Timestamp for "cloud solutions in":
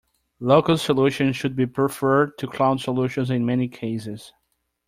2.47-3.45